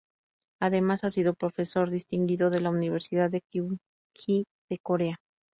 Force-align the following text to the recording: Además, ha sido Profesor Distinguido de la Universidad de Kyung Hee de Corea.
Además, 0.59 1.03
ha 1.03 1.11
sido 1.11 1.35
Profesor 1.35 1.91
Distinguido 1.91 2.49
de 2.49 2.59
la 2.59 2.71
Universidad 2.71 3.29
de 3.29 3.41
Kyung 3.41 3.77
Hee 4.15 4.45
de 4.67 4.79
Corea. 4.79 5.19